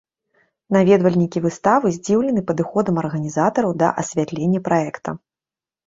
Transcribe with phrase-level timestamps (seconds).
[0.77, 5.09] Наведвальнікі выставы здзіўлены падыходам арганізатараў да асвятлення праекта.